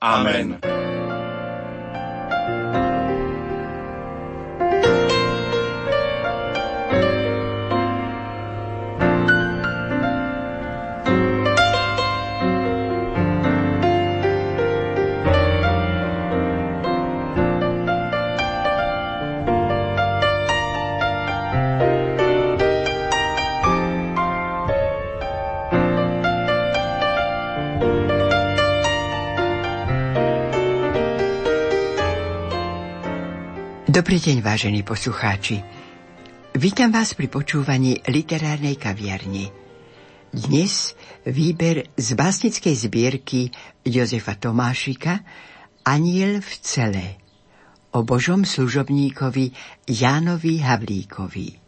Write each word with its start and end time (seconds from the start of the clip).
Amen. 0.00 0.87
Dobrý 34.18 34.34
deň, 34.34 34.42
vážení 34.42 34.82
poslucháči. 34.82 35.62
Vítam 36.58 36.90
vás 36.90 37.14
pri 37.14 37.30
počúvaní 37.30 38.02
literárnej 38.02 38.74
kaviarni. 38.74 39.46
Dnes 40.34 40.98
výber 41.22 41.86
z 41.94 42.18
básnickej 42.18 42.74
zbierky 42.74 43.54
Jozefa 43.86 44.34
Tomášika 44.34 45.22
Aniel 45.86 46.42
v 46.42 46.50
celé 46.58 47.22
o 47.94 48.02
božom 48.02 48.42
služobníkovi 48.42 49.54
Jánovi 49.86 50.66
Havlíkovi. 50.66 51.67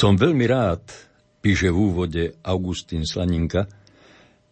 Som 0.00 0.16
veľmi 0.16 0.48
rád, 0.48 0.80
píše 1.44 1.68
v 1.68 1.76
úvode 1.76 2.32
Augustín 2.40 3.04
Slaninka, 3.04 3.68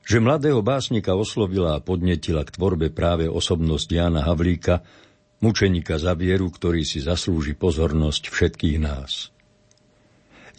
že 0.04 0.20
mladého 0.20 0.60
básnika 0.60 1.16
oslovila 1.16 1.72
a 1.72 1.80
podnetila 1.80 2.44
k 2.44 2.52
tvorbe 2.52 2.92
práve 2.92 3.32
osobnosť 3.32 3.88
Jána 3.88 4.28
Havlíka, 4.28 4.84
mučenika 5.40 5.96
za 5.96 6.12
vieru, 6.12 6.52
ktorý 6.52 6.84
si 6.84 7.00
zaslúži 7.00 7.56
pozornosť 7.56 8.28
všetkých 8.28 8.76
nás. 8.76 9.32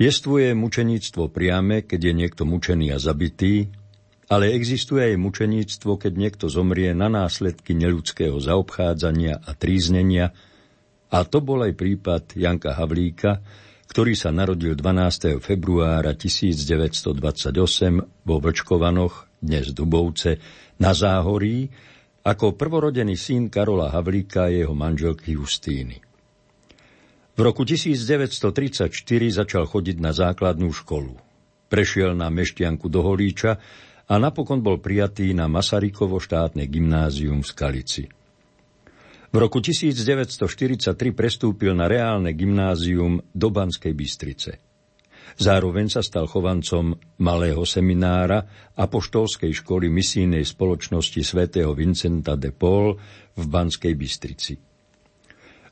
Jestvuje 0.01 0.57
mučeníctvo 0.57 1.29
priame, 1.29 1.85
keď 1.85 2.09
je 2.09 2.13
niekto 2.25 2.49
mučený 2.49 2.89
a 2.89 2.97
zabitý, 2.97 3.69
ale 4.25 4.57
existuje 4.57 5.05
aj 5.05 5.21
mučeníctvo, 5.21 6.01
keď 6.01 6.13
niekto 6.17 6.49
zomrie 6.49 6.97
na 6.97 7.13
následky 7.13 7.77
neľudského 7.77 8.41
zaobchádzania 8.41 9.37
a 9.37 9.53
tríznenia, 9.53 10.33
a 11.13 11.17
to 11.29 11.45
bol 11.45 11.61
aj 11.61 11.77
prípad 11.77 12.33
Janka 12.33 12.73
Havlíka, 12.73 13.37
ktorý 13.89 14.13
sa 14.13 14.29
narodil 14.29 14.77
12. 14.77 15.41
februára 15.41 16.13
1928 16.13 17.17
vo 18.21 18.35
Vlčkovanoch, 18.37 19.25
dnes 19.41 19.73
Dubovce, 19.73 20.37
na 20.77 20.93
Záhorí, 20.93 21.65
ako 22.21 22.53
prvorodený 22.53 23.17
syn 23.17 23.49
Karola 23.49 23.89
Havlíka 23.89 24.45
a 24.45 24.53
jeho 24.53 24.77
manželky 24.77 25.33
Justíny. 25.33 25.97
V 27.33 27.39
roku 27.41 27.65
1934 27.65 28.93
začal 29.33 29.65
chodiť 29.65 29.97
na 29.97 30.13
základnú 30.13 30.69
školu. 30.69 31.17
Prešiel 31.65 32.13
na 32.13 32.29
Meštianku 32.29 32.93
do 32.93 33.01
Holíča 33.01 33.57
a 34.05 34.13
napokon 34.21 34.61
bol 34.61 34.77
prijatý 34.77 35.33
na 35.33 35.49
Masarykovo 35.49 36.21
štátne 36.21 36.69
gymnázium 36.69 37.41
v 37.41 37.47
Skalici. 37.47 38.18
V 39.29 39.37
roku 39.37 39.61
1943 39.61 40.97
prestúpil 41.13 41.77
na 41.77 41.85
reálne 41.85 42.33
gymnázium 42.33 43.21
do 43.29 43.53
Banskej 43.53 43.93
Bystrice. 43.93 44.57
Zároveň 45.37 45.85
sa 45.93 46.01
stal 46.01 46.25
chovancom 46.25 46.97
malého 47.21 47.61
seminára 47.61 48.41
a 48.73 48.83
poštolskej 48.89 49.53
školy 49.61 49.85
misijnej 49.93 50.41
spoločnosti 50.41 51.21
svätého 51.21 51.77
Vincenta 51.77 52.33
de 52.33 52.49
Paul 52.49 52.97
v 53.37 53.43
Banskej 53.45 53.93
Bystrici. 53.93 54.57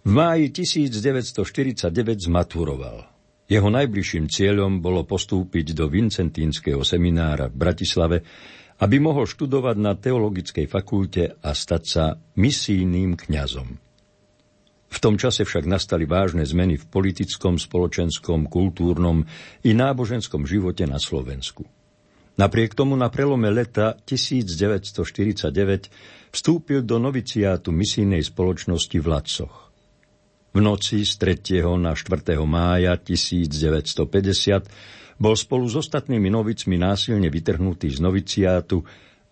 V 0.05 0.11
máji 0.13 0.53
1949 0.53 1.89
zmaturoval. 2.29 3.09
Jeho 3.47 3.69
najbližším 3.73 4.29
cieľom 4.29 4.83
bolo 4.83 5.01
postúpiť 5.07 5.73
do 5.73 5.89
Vincentínskeho 5.89 6.85
seminára 6.85 7.49
v 7.49 7.55
Bratislave, 7.57 8.17
aby 8.77 9.01
mohol 9.01 9.25
študovať 9.25 9.75
na 9.81 9.97
teologickej 9.97 10.65
fakulte 10.69 11.37
a 11.41 11.49
stať 11.53 11.83
sa 11.83 12.05
misijným 12.37 13.17
kňazom. 13.17 13.81
V 14.87 14.97
tom 15.03 15.19
čase 15.19 15.43
však 15.43 15.67
nastali 15.67 16.07
vážne 16.07 16.47
zmeny 16.47 16.79
v 16.79 16.85
politickom, 16.87 17.59
spoločenskom, 17.59 18.47
kultúrnom 18.47 19.27
i 19.67 19.75
náboženskom 19.75 20.47
živote 20.47 20.87
na 20.87 20.95
Slovensku. 20.95 21.67
Napriek 22.37 22.77
tomu 22.77 22.93
na 22.93 23.09
prelome 23.09 23.49
leta 23.49 23.97
1949 24.05 25.49
vstúpil 26.29 26.85
do 26.85 27.01
noviciátu 27.01 27.73
misijnej 27.73 28.21
spoločnosti 28.21 28.97
v 29.01 29.07
Lacoch. 29.09 29.73
V 30.53 30.59
noci 30.61 31.01
z 31.03 31.13
3. 31.17 31.65
na 31.81 31.97
4. 31.97 32.37
mája 32.45 32.93
1950 32.95 34.69
bol 35.17 35.33
spolu 35.33 35.65
s 35.65 35.75
ostatnými 35.81 36.29
novicmi 36.29 36.77
násilne 36.77 37.27
vytrhnutý 37.33 37.89
z 37.89 37.99
noviciátu 37.99 38.77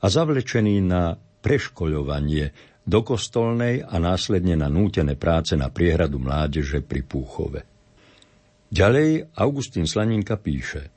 a 0.01 0.06
zavlečený 0.09 0.81
na 0.81 1.13
preškoľovanie 1.16 2.46
do 2.85 3.00
kostolnej 3.06 3.85
a 3.85 3.97
následne 4.01 4.57
na 4.57 4.69
nútené 4.69 5.18
práce 5.18 5.53
na 5.53 5.69
priehradu 5.69 6.22
mládeže 6.22 6.81
pri 6.85 7.01
Púchove. 7.06 7.62
Ďalej 8.69 9.38
Augustín 9.38 9.85
Slaninka 9.85 10.41
píše 10.41 10.90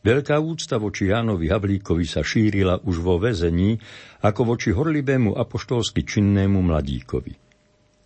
Veľká 0.00 0.38
úcta 0.38 0.78
voči 0.78 1.10
Jánovi 1.10 1.50
Havlíkovi 1.50 2.06
sa 2.06 2.22
šírila 2.22 2.78
už 2.86 3.02
vo 3.02 3.18
väzení 3.18 3.74
ako 4.22 4.54
voči 4.54 4.70
horlibému 4.70 5.34
apoštolsky 5.34 6.06
činnému 6.06 6.62
mladíkovi. 6.62 7.34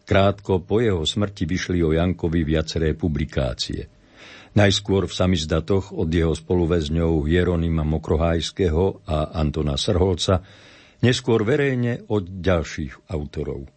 Krátko 0.08 0.64
po 0.64 0.80
jeho 0.80 1.04
smrti 1.06 1.44
vyšli 1.46 1.84
o 1.86 1.94
Jankovi 1.94 2.40
viaceré 2.42 2.98
publikácie– 2.98 3.86
Najskôr 4.50 5.06
v 5.06 5.14
samizdatoch 5.14 5.94
od 5.94 6.10
jeho 6.10 6.34
spoluväzňov 6.34 7.30
Jeronima 7.30 7.86
Mokrohajského 7.86 9.06
a 9.06 9.30
Antona 9.38 9.78
Srholca, 9.78 10.42
neskôr 11.06 11.46
verejne 11.46 12.02
od 12.10 12.26
ďalších 12.26 13.14
autorov. 13.14 13.70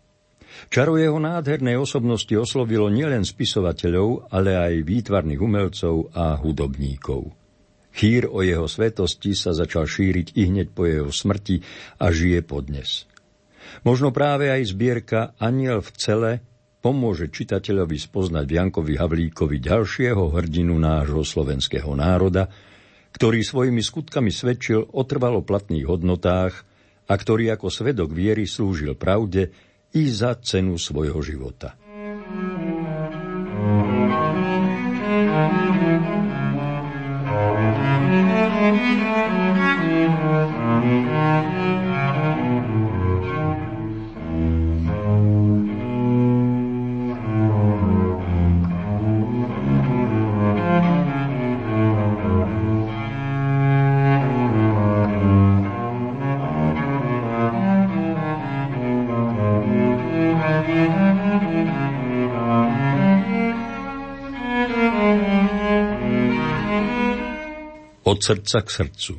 Čaro 0.69 0.97
jeho 0.97 1.17
nádhernej 1.17 1.77
osobnosti 1.77 2.33
oslovilo 2.33 2.89
nielen 2.89 3.25
spisovateľov, 3.25 4.33
ale 4.33 4.57
aj 4.57 4.85
výtvarných 4.85 5.41
umelcov 5.41 6.13
a 6.13 6.37
hudobníkov. 6.41 7.33
Chýr 7.93 8.25
o 8.25 8.41
jeho 8.41 8.65
svetosti 8.65 9.37
sa 9.37 9.53
začal 9.53 9.85
šíriť 9.85 10.33
i 10.33 10.49
hneď 10.49 10.73
po 10.73 10.89
jeho 10.89 11.13
smrti 11.13 11.61
a 12.01 12.09
žije 12.09 12.41
podnes. 12.41 13.05
Možno 13.85 14.09
práve 14.09 14.49
aj 14.49 14.73
zbierka 14.73 15.37
Aniel 15.37 15.85
v 15.85 15.89
cele 15.97 16.31
pomôže 16.83 17.31
čitateľovi 17.31 17.95
spoznať 17.95 18.43
Jankovi 18.43 18.99
Havlíkovi 18.99 19.63
ďalšieho 19.63 20.35
hrdinu 20.35 20.75
nášho 20.75 21.23
slovenského 21.23 21.95
národa, 21.95 22.51
ktorý 23.15 23.39
svojimi 23.39 23.79
skutkami 23.79 24.27
svedčil 24.27 24.91
o 24.91 25.01
trvalo 25.07 25.39
platných 25.39 25.87
hodnotách 25.87 26.67
a 27.07 27.13
ktorý 27.15 27.55
ako 27.55 27.71
svedok 27.71 28.11
viery 28.11 28.43
slúžil 28.43 28.99
pravde 28.99 29.55
i 29.95 30.11
za 30.11 30.35
cenu 30.43 30.75
svojho 30.75 31.23
života. 31.23 31.79
Srdca 68.23 68.63
k 68.63 68.69
srdcu. 68.71 69.13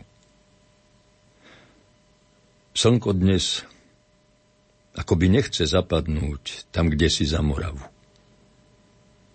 Slnko 2.73 3.13
dnes 3.13 3.61
akoby 4.97 5.29
nechce 5.29 5.69
zapadnúť 5.69 6.73
tam, 6.73 6.89
kde 6.89 7.13
si 7.13 7.29
za 7.29 7.45
Moravu, 7.45 7.85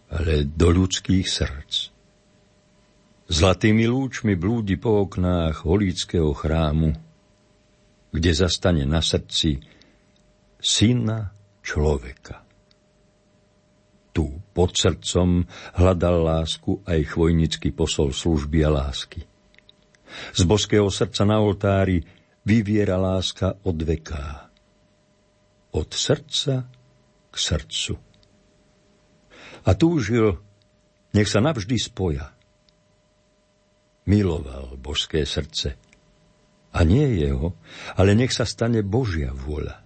ale 0.10 0.50
do 0.50 0.74
ľudských 0.74 1.30
srdc. 1.30 1.94
Zlatými 3.30 3.86
lúčmi 3.86 4.34
blúdi 4.34 4.74
po 4.82 5.06
oknách 5.06 5.62
holíckého 5.62 6.34
chrámu, 6.34 6.98
kde 8.10 8.32
zastane 8.34 8.90
na 8.90 9.06
srdci 9.06 9.62
syna 10.58 11.30
človeka. 11.62 12.42
Tu 14.18 14.26
pod 14.50 14.74
srdcom 14.74 15.46
hľadal 15.78 16.26
lásku 16.26 16.82
aj 16.90 17.14
chvojnický 17.14 17.70
posol 17.70 18.10
služby 18.10 18.66
a 18.66 18.74
lásky. 18.74 19.29
Z 20.34 20.44
boského 20.46 20.90
srdca 20.90 21.24
na 21.26 21.42
oltári 21.42 22.02
vyviera 22.46 22.98
láska 22.98 23.58
od 23.64 23.78
veká 23.82 24.50
od 25.72 25.94
srdca 25.94 26.66
k 27.30 27.36
srdcu. 27.36 27.94
A 29.66 29.70
túžil, 29.78 30.42
nech 31.14 31.30
sa 31.30 31.44
navždy 31.44 31.78
spoja. 31.78 32.34
Miloval 34.10 34.74
božské 34.82 35.22
srdce. 35.30 35.78
A 36.74 36.86
nie 36.86 37.22
jeho, 37.22 37.54
ale 37.98 38.14
nech 38.18 38.34
sa 38.34 38.46
stane 38.46 38.82
Božia 38.86 39.34
vôľa. 39.34 39.82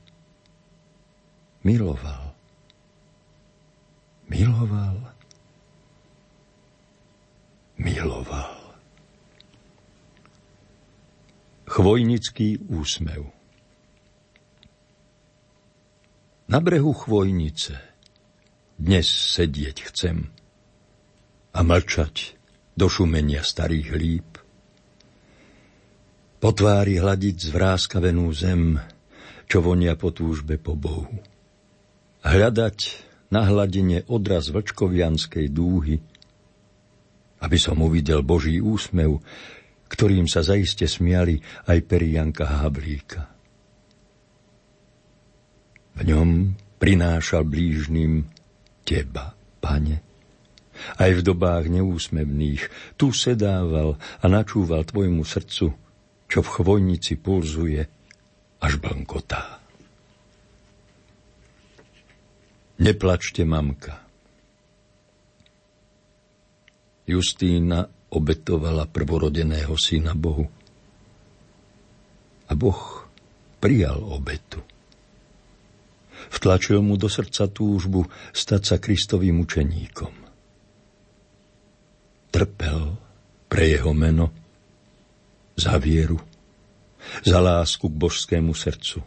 Miloval. 1.64 2.36
Miloval. 4.28 5.00
Miloval. 7.80 8.53
Chvojnický 11.74 12.70
úsmev. 12.70 13.34
Na 16.46 16.62
brehu 16.62 16.94
chvojnice 16.94 17.74
dnes 18.78 19.10
sedieť 19.10 19.90
chcem 19.90 20.30
a 21.50 21.60
mlčať 21.66 22.38
do 22.78 22.86
šumenia 22.86 23.42
starých 23.42 23.90
líp. 23.98 24.38
Po 26.38 26.54
tvári 26.54 27.02
hľadiť 27.02 27.42
zvráskavenú 27.42 28.30
zem, 28.38 28.78
čo 29.50 29.66
vonia 29.66 29.98
po 29.98 30.14
túžbe 30.14 30.62
po 30.62 30.78
Bohu. 30.78 31.10
Hľadať 32.22 32.78
na 33.34 33.50
hladine 33.50 34.06
odraz 34.06 34.54
vlčkovianskej 34.54 35.50
dúhy, 35.50 35.98
aby 37.42 37.58
som 37.58 37.82
uvidel 37.82 38.22
Boží 38.22 38.62
úsmev, 38.62 39.26
ktorým 39.90 40.26
sa 40.26 40.42
zaiste 40.42 40.86
smiali 40.86 41.40
aj 41.70 41.80
perianka 41.86 42.46
Havlíka. 42.64 43.22
V 45.94 46.02
ňom 46.02 46.58
prinášal 46.82 47.46
blížnym 47.46 48.26
teba, 48.82 49.38
pane. 49.62 50.02
Aj 50.98 51.12
v 51.14 51.22
dobách 51.22 51.70
neúsmevných 51.70 52.96
tu 52.98 53.14
sedával 53.14 54.02
a 54.20 54.26
načúval 54.26 54.84
tvojmu 54.84 55.22
srdcu, 55.22 55.68
čo 56.26 56.40
v 56.42 56.50
chvojnici 56.50 57.14
pulzuje 57.22 57.86
až 58.58 58.74
bankotá. 58.82 59.62
Neplačte, 62.82 63.46
mamka. 63.46 64.02
Justína 67.06 67.86
obetovala 68.14 68.86
prvorodeného 68.86 69.74
syna 69.74 70.14
Bohu. 70.14 70.46
A 72.48 72.54
Boh 72.54 73.10
prijal 73.58 73.98
obetu. 73.98 74.62
Vtlačil 76.30 76.80
mu 76.80 76.96
do 76.96 77.10
srdca 77.10 77.50
túžbu 77.50 78.06
stať 78.32 78.62
sa 78.64 78.76
Kristovým 78.78 79.44
učeníkom. 79.44 80.14
Trpel 82.34 82.84
pre 83.50 83.64
jeho 83.70 83.94
meno, 83.94 84.34
za 85.54 85.78
vieru, 85.78 86.18
za 87.22 87.38
lásku 87.38 87.86
k 87.86 87.94
božskému 87.94 88.58
srdcu. 88.58 89.06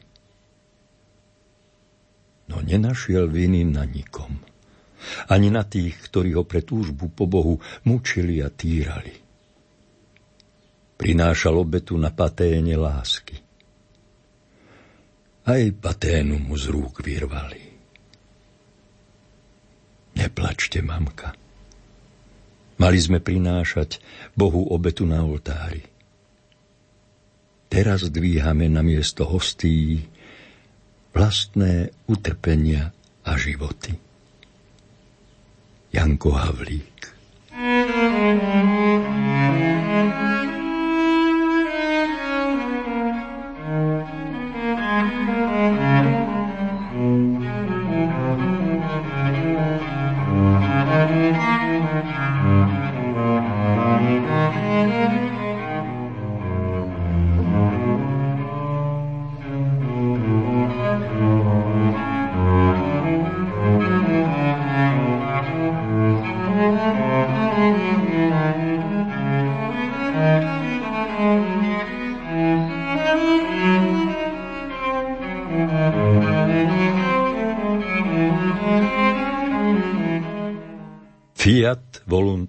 No 2.47 2.62
nenašiel 2.62 3.26
viny 3.26 3.67
na 3.67 3.82
nikom. 3.82 4.38
Ani 5.31 5.49
na 5.53 5.67
tých, 5.67 5.99
ktorí 6.11 6.35
ho 6.35 6.44
pre 6.47 6.62
túžbu 6.62 7.11
po 7.12 7.25
Bohu 7.29 7.58
mučili 7.87 8.43
a 8.43 8.49
týrali. 8.53 9.14
Prinášal 10.97 11.55
obetu 11.61 11.94
na 12.00 12.08
paténe 12.08 12.75
lásky 12.75 13.47
aj 15.47 15.79
paténu 15.79 16.43
mu 16.43 16.58
z 16.58 16.75
rúk 16.75 17.06
vyrvali. 17.06 17.62
Neplačte, 20.19 20.82
mamka. 20.82 21.38
Mali 22.76 22.99
sme 22.99 23.23
prinášať 23.23 24.02
Bohu 24.35 24.67
obetu 24.69 25.06
na 25.06 25.23
oltári. 25.23 25.87
Teraz 27.70 28.11
dvíhame 28.11 28.67
na 28.69 28.82
miesto 28.82 29.23
hostí 29.25 30.02
vlastné 31.14 31.94
utrpenia 32.11 32.93
a 33.25 33.32
životy. 33.38 33.97
Janko 35.97 36.31
Havlík 36.37 37.09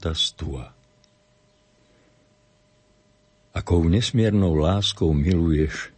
voluntas 0.07 0.31
tua. 0.31 0.71
Akou 3.51 3.83
nesmiernou 3.89 4.53
láskou 4.55 5.11
miluješ, 5.11 5.91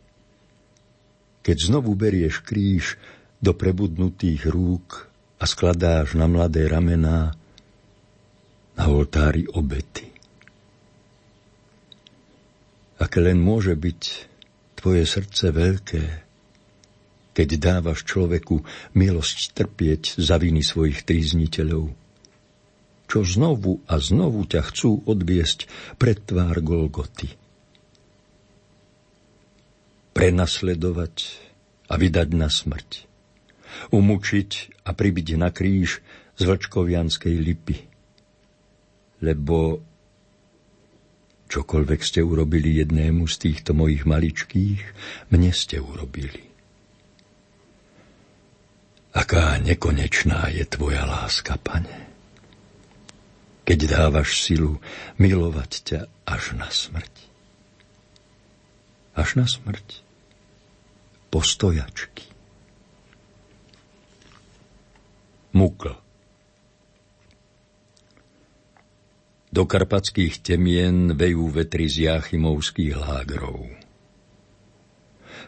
keď 1.43 1.57
znovu 1.59 1.93
berieš 1.93 2.41
kríž 2.41 2.95
do 3.43 3.53
prebudnutých 3.53 4.47
rúk 4.47 5.11
a 5.39 5.43
skladáš 5.45 6.15
na 6.15 6.25
mladé 6.27 6.65
ramená 6.71 7.35
na 8.79 8.83
oltári 8.87 9.43
obety. 9.51 10.07
Aké 12.99 13.19
len 13.19 13.39
môže 13.39 13.75
byť 13.75 14.01
tvoje 14.75 15.03
srdce 15.03 15.51
veľké, 15.51 16.03
keď 17.35 17.49
dávaš 17.59 18.03
človeku 18.07 18.63
milosť 18.95 19.55
trpieť 19.55 20.19
za 20.19 20.35
viny 20.39 20.63
svojich 20.63 21.03
trízniteľov 21.07 22.08
čo 23.09 23.25
znovu 23.25 23.81
a 23.89 23.97
znovu 23.97 24.45
ťa 24.45 24.61
chcú 24.69 25.01
odviesť 25.09 25.65
pred 25.97 26.21
tvár 26.21 26.61
Golgoty. 26.61 27.33
Prenasledovať 30.13 31.15
a 31.89 31.97
vydať 31.97 32.29
na 32.37 32.53
smrť. 32.53 33.09
Umučiť 33.89 34.81
a 34.85 34.93
pribiť 34.93 35.27
na 35.41 35.49
kríž 35.49 36.05
z 36.37 36.41
vlčkovianskej 36.45 37.35
lipy. 37.41 37.77
Lebo 39.25 39.81
čokoľvek 41.49 42.01
ste 42.05 42.21
urobili 42.21 42.77
jednému 42.77 43.25
z 43.25 43.35
týchto 43.41 43.73
mojich 43.73 44.05
maličkých, 44.05 44.81
mne 45.33 45.49
ste 45.49 45.81
urobili. 45.81 46.45
Aká 49.17 49.57
nekonečná 49.57 50.53
je 50.53 50.63
tvoja 50.69 51.09
láska, 51.09 51.57
pane 51.57 52.08
keď 53.69 53.85
dávaš 53.85 54.41
silu 54.49 54.81
milovať 55.21 55.71
ťa 55.85 55.99
až 56.25 56.57
na 56.57 56.73
smrť. 56.73 57.13
Až 59.13 59.37
na 59.37 59.45
smrť. 59.45 60.01
Postojačky. 61.29 62.25
Mukl. 65.53 65.93
Do 69.53 69.69
karpatských 69.69 70.41
temien 70.41 71.13
vejú 71.13 71.53
vetry 71.53 71.85
z 71.85 72.09
Jachimovských 72.09 72.97
lágrov. 72.97 73.69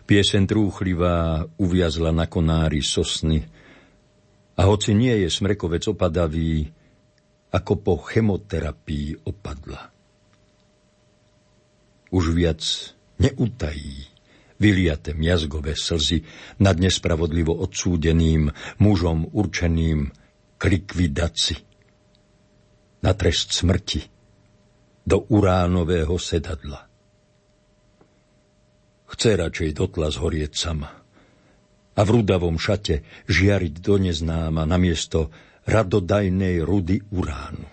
Piesen 0.06 0.46
trúchlivá 0.46 1.50
uviazla 1.58 2.14
na 2.14 2.30
konári 2.30 2.86
sosny 2.86 3.42
a 4.54 4.62
hoci 4.70 4.94
nie 4.94 5.26
je 5.26 5.30
smrekovec 5.34 5.90
opadavý, 5.90 6.70
ako 7.52 7.74
po 7.84 7.94
chemoterapii 8.00 9.28
opadla. 9.28 9.92
Už 12.12 12.32
viac 12.32 12.64
neutají 13.20 14.12
vyliate 14.62 15.18
miazgové 15.18 15.74
slzy 15.74 16.22
nad 16.62 16.78
nespravodlivo 16.78 17.56
odsúdeným 17.56 18.54
mužom 18.78 19.28
určeným 19.34 20.14
k 20.56 20.62
likvidaci 20.70 21.58
na 23.02 23.12
trest 23.18 23.58
smrti 23.58 24.06
do 25.02 25.26
uránového 25.34 26.14
sedadla. 26.22 26.86
Chce 29.12 29.30
radšej 29.36 29.70
dotla 29.76 30.14
zhorieť 30.14 30.54
sama 30.54 31.02
a 31.92 32.02
v 32.06 32.10
rudavom 32.22 32.56
šate 32.56 33.04
žiariť 33.28 33.74
do 33.82 33.98
neznáma 33.98 34.64
namiesto 34.70 35.34
radodajnej 35.66 36.62
rudy 36.66 37.02
uránu. 37.14 37.68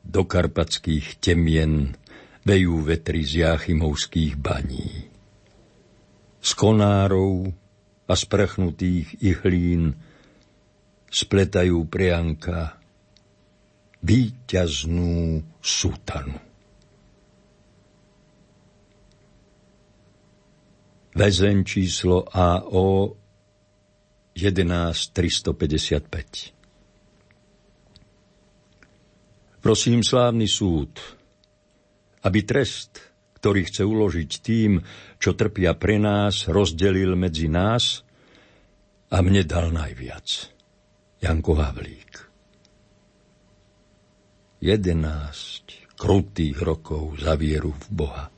Do 0.00 0.22
karpatských 0.26 1.22
temien 1.22 1.94
vejú 2.42 2.82
vetry 2.82 3.22
z 3.22 3.46
jáchymovských 3.46 4.34
baní. 4.40 5.06
Z 6.40 6.50
konárov 6.56 7.52
a 8.08 8.14
sprchnutých 8.16 9.20
ihlín 9.22 9.94
spletajú 11.12 11.84
prianka 11.86 12.80
výťaznú 14.00 15.44
sútanu. 15.60 16.40
Väzeň 21.10 21.66
číslo 21.66 22.24
AO 22.30 23.19
11355 24.34 26.60
Prosím 29.60 30.00
slávny 30.00 30.48
súd, 30.48 30.96
aby 32.24 32.40
trest, 32.48 32.96
ktorý 33.36 33.68
chce 33.68 33.84
uložiť 33.84 34.30
tým, 34.40 34.80
čo 35.20 35.36
trpia 35.36 35.76
pre 35.76 36.00
nás, 36.00 36.48
rozdelil 36.48 37.12
medzi 37.12 37.52
nás 37.52 38.00
a 39.12 39.20
mne 39.20 39.44
dal 39.44 39.68
najviac. 39.68 40.48
Janko 41.20 41.60
Havlík. 41.60 42.12
Jedenáct 44.64 45.92
krutých 46.00 46.56
rokov 46.64 47.20
za 47.20 47.36
vieru 47.36 47.76
v 47.76 47.86
Boha. 47.92 48.32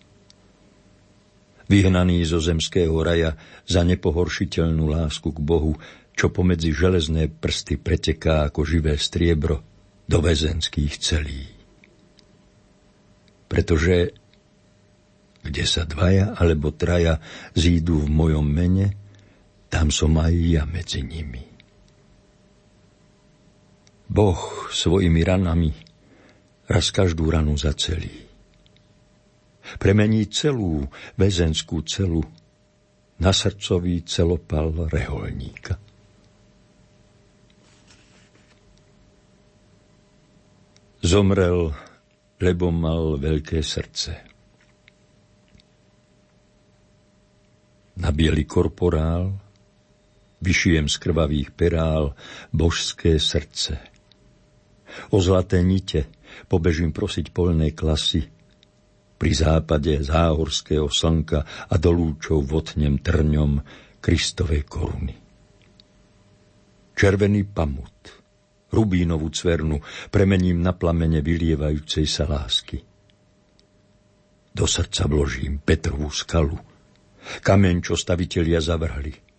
Vyhnaný 1.73 2.29
zo 2.29 2.37
zemského 2.37 2.93
raja 3.00 3.33
za 3.64 3.81
nepohoršiteľnú 3.81 4.93
lásku 4.93 5.33
k 5.33 5.41
Bohu, 5.41 5.81
čo 6.12 6.29
pomedzi 6.29 6.69
železné 6.69 7.33
prsty 7.33 7.81
preteká 7.81 8.45
ako 8.52 8.61
živé 8.69 9.00
striebro 9.00 9.64
do 10.05 10.21
väzenských 10.21 10.93
celí. 11.00 11.49
Pretože 13.49 14.12
kde 15.41 15.64
sa 15.64 15.88
dvaja 15.88 16.37
alebo 16.37 16.76
traja 16.76 17.25
zídu 17.57 18.05
v 18.05 18.09
mojom 18.12 18.45
mene, 18.45 18.93
tam 19.73 19.88
som 19.88 20.12
aj 20.21 20.33
ja 20.37 20.69
medzi 20.69 21.00
nimi. 21.00 21.41
Boh 24.12 24.69
svojimi 24.69 25.25
ranami 25.25 25.73
raz 26.69 26.93
každú 26.93 27.33
ranu 27.33 27.57
zacelí. 27.57 28.32
Premení 29.78 30.26
celú 30.28 30.85
väzenskú 31.14 31.83
celu 31.87 32.23
na 33.23 33.31
srdcový 33.31 34.02
celopal 34.02 34.90
reholníka. 34.90 35.78
Zomrel, 41.02 41.75
lebo 42.38 42.71
mal 42.71 43.19
veľké 43.19 43.59
srdce. 43.62 44.12
Na 47.99 48.11
biely 48.11 48.47
korporál 48.47 49.35
vyšijem 50.42 50.90
z 50.90 50.97
krvavých 50.99 51.54
perál 51.54 52.14
božské 52.50 53.19
srdce– 53.19 53.78
O 55.12 55.19
zlaté 55.21 55.64
nite 55.64 56.09
pobežím 56.49 56.92
prosiť 56.92 57.33
polnej 57.33 57.73
klasy. 57.73 58.28
Pri 59.23 59.38
západe 59.38 60.02
záhorského 60.02 60.91
slnka 60.91 61.71
a 61.71 61.75
do 61.79 61.95
lúčov 61.95 62.43
votnem 62.43 62.99
trňom 62.99 63.62
Kristovej 64.02 64.67
koruny. 64.67 65.14
Červený 66.99 67.47
pamut, 67.47 68.19
rubínovú 68.75 69.31
cvernu 69.31 69.79
premením 70.11 70.59
na 70.59 70.75
plamene 70.75 71.23
vylievajúcej 71.23 72.02
sa 72.02 72.26
lásky. 72.26 72.83
Do 74.50 74.67
srdca 74.67 75.07
vložím 75.07 75.62
Petrovú 75.62 76.11
skalu, 76.11 76.59
kameň, 77.47 77.79
čo 77.79 77.95
stavitelia 77.95 78.59
zavrhli– 78.59 79.14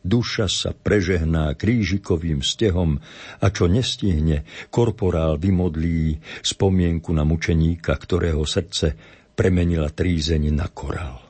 Duša 0.00 0.48
sa 0.48 0.70
prežehná 0.72 1.52
krížikovým 1.52 2.40
stehom 2.40 2.96
a 3.36 3.46
čo 3.52 3.68
nestihne, 3.68 4.48
korporál 4.72 5.36
vymodlí 5.36 6.16
spomienku 6.40 7.12
na 7.12 7.28
mučeníka, 7.28 7.92
ktorého 8.00 8.48
srdce 8.48 8.96
premenila 9.36 9.92
trízeň 9.92 10.42
na 10.56 10.72
korál. 10.72 11.20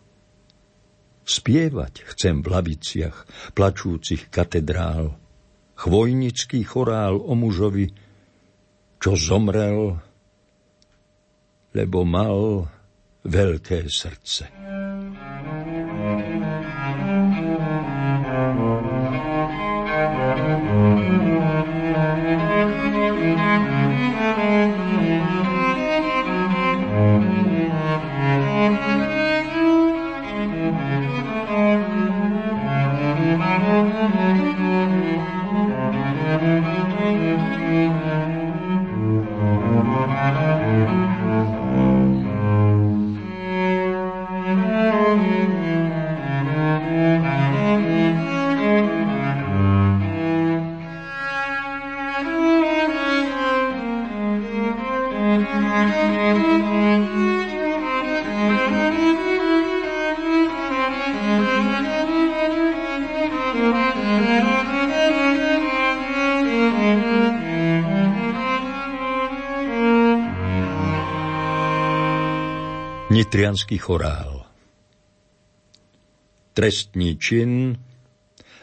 Spievať 1.26 2.06
chcem 2.14 2.42
v 2.42 2.46
laviciach 2.46 3.16
plačúcich 3.58 4.30
katedrál, 4.30 5.18
chvojnický 5.74 6.62
chorál 6.62 7.18
o 7.18 7.34
mužovi, 7.34 7.90
čo 9.02 9.18
zomrel, 9.18 9.98
lebo 11.74 11.98
mal 12.06 12.66
veľké 13.26 13.86
srdce. 13.86 14.50
Nitrianský 73.20 73.76
chorál. 73.76 74.48
Trestný 76.56 77.20
čin 77.20 77.76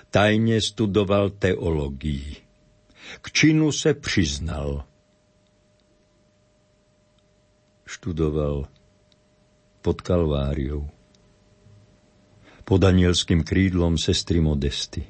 tajne 0.10 0.58
studoval 0.58 1.30
teologii. 1.38 2.42
K 3.22 3.26
činu 3.32 3.70
se 3.70 3.94
přiznal. 3.94 4.82
Študoval 7.86 8.66
pod 9.86 10.02
Kalváriou. 10.02 10.90
Pod 12.66 12.82
anielským 12.82 13.46
krídlom 13.46 14.02
sestry 14.02 14.42
Modesty. 14.42 15.06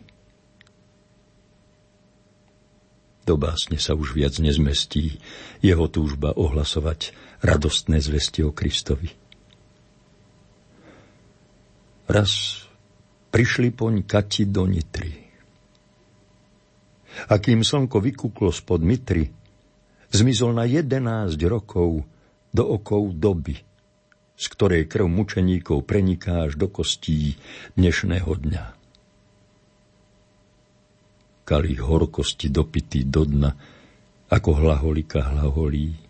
Do 3.24 3.40
básne 3.40 3.80
sa 3.80 3.96
už 3.96 4.12
viac 4.12 4.44
nezmestí 4.44 5.24
jeho 5.64 5.88
túžba 5.88 6.36
ohlasovať 6.36 7.16
radostné 7.40 8.04
zvesti 8.04 8.44
o 8.44 8.52
Kristovi. 8.52 9.27
Raz 12.08 12.64
prišli 13.36 13.76
poň 13.76 14.08
Kati 14.08 14.48
do 14.48 14.64
Nitry. 14.64 15.12
A 17.28 17.36
kým 17.36 17.68
slnko 17.68 18.00
vykúklo 18.00 18.48
spod 18.56 18.80
Mitry, 18.80 19.28
zmizol 20.08 20.56
na 20.56 20.64
jedenáct 20.64 21.36
rokov 21.44 22.08
do 22.56 22.64
okov 22.64 23.12
doby, 23.12 23.60
z 24.40 24.46
ktorej 24.56 24.88
krv 24.88 25.12
mučeníkov 25.12 25.84
preniká 25.84 26.48
až 26.48 26.56
do 26.56 26.72
kostí 26.72 27.36
dnešného 27.76 28.32
dňa. 28.32 28.66
Kalí 31.44 31.76
horkosti 31.76 32.48
dopitý 32.48 33.04
do 33.04 33.28
dna, 33.28 33.52
ako 34.32 34.50
hlaholika 34.64 35.28
hlaholí. 35.28 36.07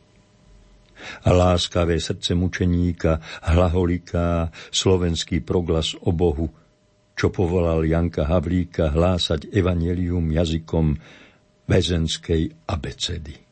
Láskavé 1.25 1.99
srdce 2.01 2.33
mučeníka 2.33 3.19
hlaholiká 3.45 4.49
slovenský 4.71 5.41
proglas 5.43 5.93
o 6.03 6.15
Bohu, 6.15 6.49
čo 7.17 7.33
povolal 7.33 7.85
Janka 7.85 8.25
Havlíka 8.25 8.93
hlásať 8.93 9.49
evanelium 9.53 10.29
jazykom 10.29 10.97
väzenskej 11.67 12.53
abecedy. 12.69 13.47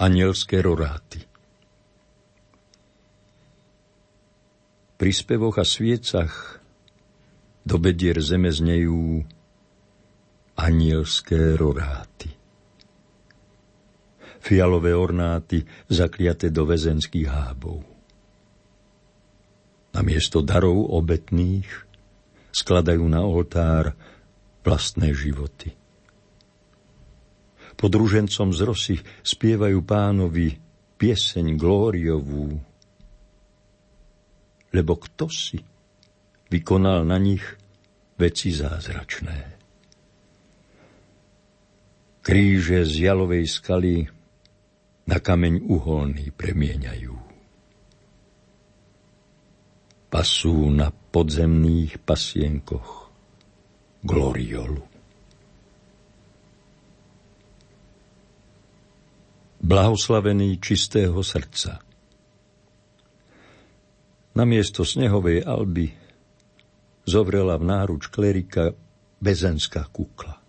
anielské 0.00 0.64
roráty. 0.64 1.20
Pri 4.96 5.12
spevoch 5.12 5.60
a 5.60 5.64
sviecach 5.64 6.60
do 7.64 7.76
bedier 7.76 8.16
zeme 8.24 8.48
znejú 8.48 9.24
anielské 10.56 11.56
roráty. 11.56 12.39
Fialové 14.40 14.96
ornáty 14.96 15.62
zakliate 15.86 16.48
do 16.48 16.64
väzenských 16.64 17.28
hábov. 17.28 17.84
Namiesto 19.92 20.40
darov 20.40 20.90
obetných 20.96 21.68
skladajú 22.50 23.04
na 23.04 23.20
oltár 23.22 23.92
vlastné 24.64 25.12
životy 25.12 25.76
pod 27.80 27.96
ružencom 27.96 28.52
z 28.52 28.60
rosy 28.60 28.96
spievajú 29.24 29.80
pánovi 29.80 30.52
pieseň 31.00 31.56
glóriovú. 31.56 32.60
Lebo 34.76 34.92
kto 35.00 35.32
si 35.32 35.56
vykonal 36.52 37.08
na 37.08 37.16
nich 37.16 37.40
veci 38.20 38.52
zázračné. 38.52 39.56
Kríže 42.20 42.84
z 42.84 43.08
jalovej 43.08 43.48
skaly 43.48 44.04
na 45.10 45.18
kameň 45.18 45.66
uholný 45.66 46.30
premieňajú. 46.30 47.14
Pasú 50.10 50.70
na 50.70 50.94
podzemných 50.94 51.98
pasienkoch 52.06 53.10
gloriolu. 54.06 54.90
blahoslavený 59.60 60.56
čistého 60.58 61.20
srdca. 61.20 61.84
Namiesto 64.34 64.88
snehovej 64.88 65.44
alby 65.44 65.92
zovrela 67.04 67.60
v 67.60 67.64
náruč 67.68 68.08
klerika 68.08 68.72
bezenská 69.20 69.84
kukla. 69.92 70.39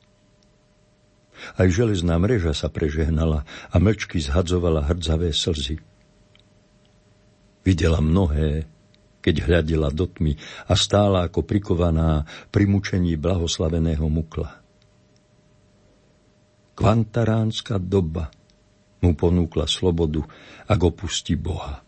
Aj 1.58 1.68
železná 1.68 2.18
mreža 2.22 2.54
sa 2.54 2.68
prežehnala 2.70 3.44
a 3.70 3.76
mlčky 3.82 4.22
zhadzovala 4.22 4.86
hrdzavé 4.86 5.34
slzy. 5.34 5.82
Videla 7.62 8.02
mnohé, 8.02 8.66
keď 9.22 9.36
hľadila 9.46 9.94
do 9.94 10.10
tmy 10.10 10.34
a 10.66 10.74
stála 10.74 11.30
ako 11.30 11.46
prikovaná 11.46 12.26
pri 12.50 12.66
mučení 12.66 13.14
blahoslaveného 13.18 14.06
mukla. 14.10 14.58
Kvantaránska 16.74 17.78
doba– 17.78 18.32
mu 19.02 19.18
ponúkla 19.18 19.66
slobodu, 19.66 20.22
ak 20.70 20.80
opustí 20.80 21.34
Boha. 21.34 21.82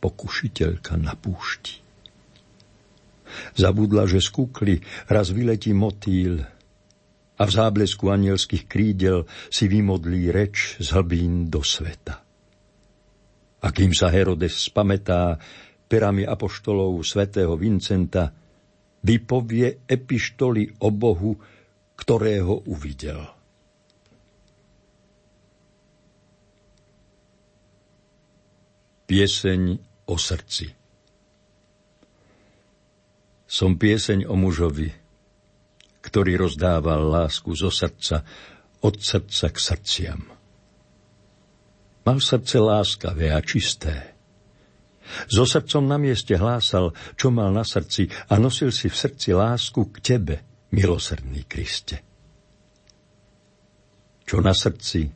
Pokušiteľka 0.00 0.96
na 0.96 1.12
púšti. 1.12 1.84
Zabudla, 3.60 4.08
že 4.08 4.24
z 4.24 4.28
kukly 4.32 4.74
raz 5.04 5.28
vyletí 5.28 5.76
motýl 5.76 6.48
a 7.38 7.42
v 7.46 7.50
záblesku 7.54 8.10
anielských 8.10 8.66
krídel 8.66 9.22
si 9.46 9.70
vymodlí 9.70 10.34
reč 10.34 10.74
z 10.82 10.90
hlbín 10.90 11.46
do 11.46 11.62
sveta. 11.62 12.18
A 13.58 13.68
kým 13.70 13.94
sa 13.94 14.10
Herodes 14.10 14.58
spametá 14.58 15.38
perami 15.88 16.26
apoštolov 16.26 17.00
svätého 17.06 17.54
Vincenta, 17.54 18.30
vypovie 19.02 19.86
epištoly 19.86 20.82
o 20.82 20.90
Bohu, 20.90 21.32
ktorého 21.98 22.68
uvidel. 22.68 23.22
Pieseň 29.08 29.62
o 30.12 30.14
srdci 30.20 30.68
Som 33.48 33.80
pieseň 33.80 34.28
o 34.28 34.36
mužovi, 34.36 34.92
ktorý 36.08 36.40
rozdával 36.40 37.04
lásku 37.04 37.52
zo 37.52 37.68
srdca, 37.68 38.24
od 38.80 38.96
srdca 38.96 39.46
k 39.52 39.56
srdciam. 39.60 40.22
Mal 42.08 42.18
srdce 42.24 42.56
láskavé 42.56 43.28
a 43.36 43.44
čisté. 43.44 44.16
So 45.28 45.44
srdcom 45.44 45.84
na 45.84 46.00
mieste 46.00 46.36
hlásal, 46.36 46.96
čo 47.16 47.28
mal 47.28 47.52
na 47.52 47.64
srdci 47.64 48.08
a 48.32 48.40
nosil 48.40 48.72
si 48.72 48.88
v 48.88 48.96
srdci 48.96 49.36
lásku 49.36 49.80
k 49.92 49.96
tebe, 50.00 50.36
milosrdný 50.72 51.44
Kriste. 51.44 52.00
Čo 54.24 54.44
na 54.44 54.52
srdci, 54.52 55.08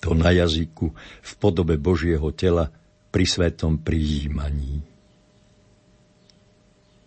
to 0.00 0.12
na 0.12 0.32
jazyku 0.32 0.92
v 1.20 1.32
podobe 1.40 1.80
Božieho 1.80 2.28
tela 2.36 2.68
pri 3.08 3.24
svetom 3.24 3.80
prijímaní. 3.80 4.91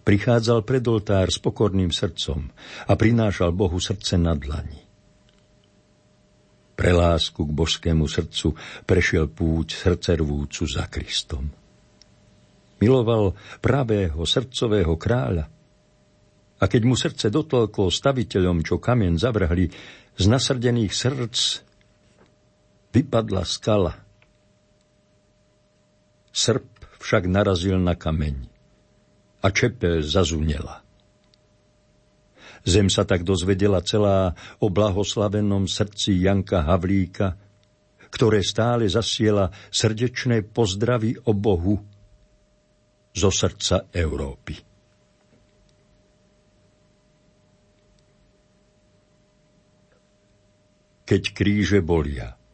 Prichádzal 0.05 0.61
pred 0.61 0.85
oltár 0.85 1.33
s 1.33 1.41
pokorným 1.41 1.89
srdcom 1.89 2.53
a 2.85 2.93
prinášal 2.93 3.49
Bohu 3.57 3.81
srdce 3.81 4.21
na 4.21 4.37
dlani. 4.37 4.85
Pre 6.77 6.91
lásku 6.93 7.41
k 7.41 7.49
božskému 7.49 8.05
srdcu 8.05 8.53
prešiel 8.85 9.25
púť 9.33 9.73
srdcervúcu 9.73 10.63
za 10.69 10.85
Kristom. 10.93 11.49
Miloval 12.77 13.33
pravého 13.65 14.21
srdcového 14.21 14.93
kráľa 14.93 15.49
a 16.61 16.63
keď 16.69 16.81
mu 16.85 16.93
srdce 16.93 17.33
dotlklo 17.33 17.89
staviteľom, 17.89 18.61
čo 18.61 18.77
kamen 18.77 19.17
zavrhli, 19.17 19.73
z 20.15 20.23
nasrdených 20.29 20.93
srdc 20.93 21.65
vypadla 22.93 23.41
skala. 23.41 23.97
Srp 26.29 26.67
však 27.01 27.25
narazil 27.25 27.81
na 27.81 27.97
kameň 27.97 28.54
a 29.45 29.47
čepel 29.53 30.01
zazunela. 30.01 30.81
Zem 32.65 32.89
sa 32.89 33.05
tak 33.05 33.21
dozvedela 33.21 33.77
celá 33.85 34.33
o 34.57 34.73
blahoslavenom 34.73 35.69
srdci 35.69 36.17
Janka 36.17 36.65
Havlíka, 36.65 37.37
ktoré 38.09 38.41
stále 38.41 38.89
zasiela 38.89 39.53
srdečné 39.69 40.41
pozdravy 40.49 41.21
o 41.29 41.37
Bohu 41.37 41.77
zo 43.13 43.29
srdca 43.29 43.85
Európy. 43.93 44.57
Keď 51.05 51.21
kríže 51.37 51.85
bolia– 51.85 52.33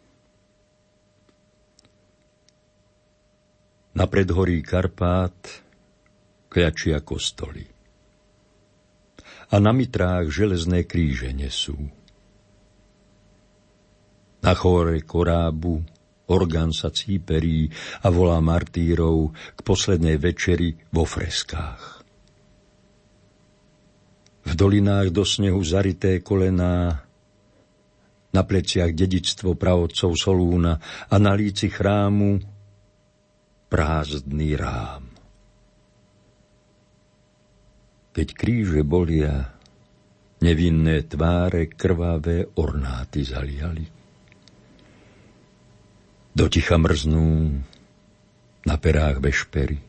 Na 3.92 4.08
predhorí 4.08 4.64
Karpát 4.64 5.36
kľačia 6.52 7.00
kostoly. 7.00 7.64
A 9.52 9.56
na 9.64 9.72
mitrách 9.72 10.28
železné 10.28 10.84
kríže 10.84 11.32
nesú. 11.32 11.80
Na 14.44 14.52
chóre 14.52 15.00
korábu 15.08 15.80
orgán 16.28 16.76
sa 16.76 16.92
cíperí 16.92 17.72
a 18.04 18.12
volá 18.12 18.44
martírov 18.44 19.32
k 19.56 19.60
poslednej 19.64 20.20
večeri 20.20 20.76
vo 20.92 21.08
freskách. 21.08 22.04
V 24.42 24.52
dolinách 24.58 25.14
do 25.14 25.22
snehu 25.22 25.62
zarité 25.62 26.20
kolená, 26.20 27.06
na 28.32 28.42
pleciach 28.48 28.96
dedičstvo 28.96 29.60
pravodcov 29.60 30.16
Solúna 30.16 30.80
a 31.12 31.16
na 31.20 31.36
líci 31.36 31.68
chrámu 31.68 32.40
prázdny 33.68 34.56
rám. 34.56 35.11
Keď 38.12 38.28
kríže 38.36 38.84
bolia, 38.84 39.56
nevinné 40.44 41.08
tváre 41.08 41.72
krvavé 41.72 42.44
ornáty 42.60 43.24
zaliali. 43.24 43.88
Doticha 46.36 46.76
mrznú 46.76 47.56
na 48.68 48.76
perách 48.76 49.24
vešpery. 49.24 49.80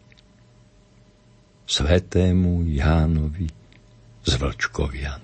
svetému 1.67 2.69
Jánovi 2.69 3.49
z 4.23 4.33
Vlčkovian. 4.37 5.23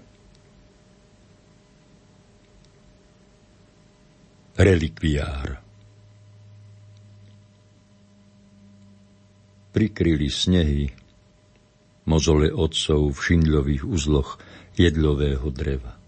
Relikviár 4.58 5.48
Prikryli 9.70 10.26
snehy 10.32 10.97
mozole 12.08 12.48
otcov 12.48 13.12
v 13.12 13.18
šindľových 13.20 13.84
uzloch 13.84 14.40
jedlového 14.80 15.44
dreva. 15.52 16.00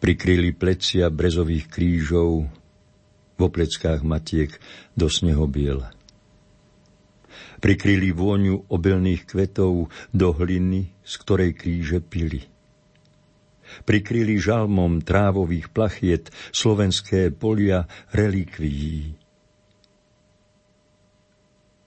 Prikryli 0.00 0.52
plecia 0.52 1.08
brezových 1.08 1.72
krížov 1.72 2.48
v 3.36 3.40
opleckách 3.40 4.04
matiek 4.04 4.52
do 4.92 5.08
snehobiela. 5.08 5.96
Prikryli 7.60 8.12
vôňu 8.12 8.68
obelných 8.68 9.24
kvetov 9.24 9.88
do 10.12 10.28
hliny, 10.36 10.92
z 11.00 11.12
ktorej 11.20 11.56
kríže 11.56 12.04
pili 12.04 12.44
prikryli 13.86 14.38
žalmom 14.38 15.02
trávových 15.02 15.70
plachiet 15.70 16.34
slovenské 16.50 17.30
polia 17.30 17.86
relikvií. 18.10 19.14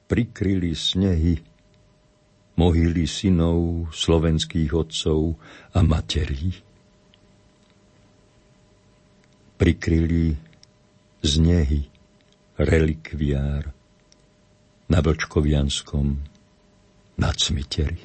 Prikryli 0.07 0.75
snehy 0.75 1.39
mohyly 2.53 3.09
synov 3.09 3.89
slovenských 3.89 4.71
otcov 4.73 5.39
a 5.73 5.79
materí. 5.81 6.53
Prikryli 9.57 10.37
znehy 11.23 11.87
relikviár 12.59 13.73
na 14.91 14.99
Vlčkovianskom 14.99 16.19
nad 17.17 17.35
Smiteri. 17.39 18.03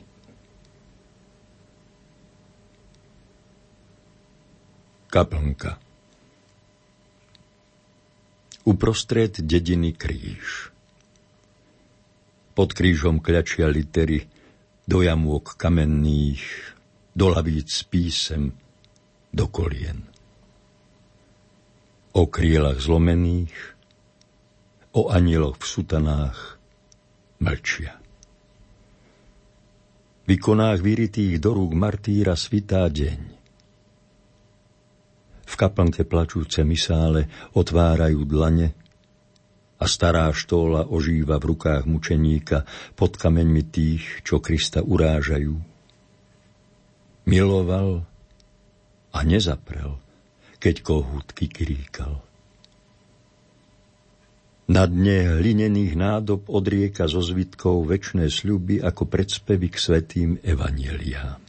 Kaplnka 5.08 5.80
Uprostred 8.68 9.40
dediny 9.40 9.96
kríž. 9.96 10.68
Pod 12.58 12.74
krížom 12.74 13.22
kľačia 13.22 13.70
litery 13.70 14.26
do 14.82 14.98
jamôk 14.98 15.54
kamenných, 15.54 16.42
do 17.14 17.30
lavíc 17.30 17.86
písem, 17.86 18.50
do 19.30 19.46
kolien. 19.46 20.02
O 22.18 22.26
krílach 22.26 22.82
zlomených, 22.82 23.54
o 24.90 25.06
anieloch 25.06 25.62
v 25.62 25.66
sutanách 25.70 26.58
mlčia. 27.38 27.94
V 30.26 30.28
ikonách 30.34 30.82
vyritých 30.82 31.38
do 31.38 31.54
rúk 31.54 31.78
martýra 31.78 32.34
svitá 32.34 32.90
deň. 32.90 33.20
V 35.46 35.54
kaplnke 35.54 36.02
plačúce 36.02 36.66
misále 36.66 37.30
otvárajú 37.54 38.26
dlane 38.26 38.87
a 39.78 39.84
stará 39.86 40.30
štóla 40.34 40.90
ožíva 40.90 41.38
v 41.38 41.54
rukách 41.54 41.86
mučeníka 41.86 42.66
pod 42.98 43.14
kameňmi 43.14 43.62
tých, 43.70 44.26
čo 44.26 44.42
Krista 44.42 44.82
urážajú. 44.82 45.54
Miloval 47.30 48.02
a 49.14 49.18
nezaprel, 49.22 49.96
keď 50.58 50.82
kohút 50.82 51.30
kikríkal. 51.30 52.18
Na 54.68 54.84
dne 54.84 55.40
hlinených 55.40 55.96
nádob 55.96 56.44
odrieka 56.52 57.08
zo 57.08 57.24
zvitkov 57.24 57.88
väčšné 57.88 58.28
sľuby 58.28 58.84
ako 58.84 59.08
predspevy 59.08 59.72
k 59.72 59.76
svetým 59.80 60.30
evaneliám 60.44 61.48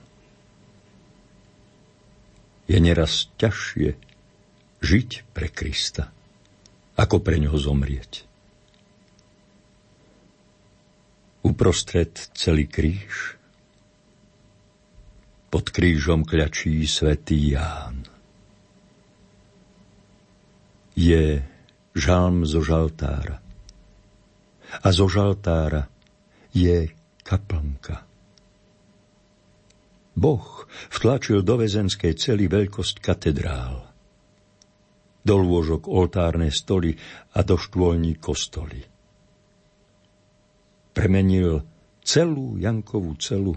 je 2.69 2.77
neraz 2.77 3.33
ťažšie 3.41 3.97
žiť 4.79 5.09
pre 5.33 5.49
Krista, 5.49 6.13
ako 6.99 7.23
pre 7.23 7.39
ňoho 7.39 7.55
zomrieť. 7.55 8.27
Uprostred 11.47 12.11
celý 12.35 12.67
kríž, 12.67 13.39
pod 15.49 15.71
krížom 15.71 16.27
kľačí 16.27 16.83
svätý 16.83 17.55
Ján. 17.55 18.03
Je 20.93 21.39
žalm 21.95 22.43
zo 22.43 22.59
žaltára. 22.61 23.41
A 24.69 24.87
zo 24.93 25.09
žaltára 25.09 25.89
je 26.53 26.93
kaplnka. 27.25 28.05
Boh 30.13 30.67
vtlačil 30.93 31.41
do 31.41 31.57
väzenskej 31.57 32.13
cely 32.13 32.45
veľkosť 32.45 33.01
katedrál. 33.01 33.88
Do 35.29 35.37
lôžok 35.37 35.85
oltárne 35.85 36.49
stoly 36.49 36.97
a 37.37 37.45
do 37.45 37.53
štôlní 37.53 38.17
kostoly. 38.17 38.81
Premenil 40.89 41.61
celú 42.01 42.57
Jankovú 42.57 43.13
celu 43.21 43.53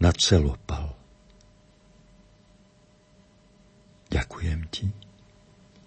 na 0.00 0.16
celopal. 0.16 0.96
Ďakujem 4.08 4.60
ti, 4.72 4.88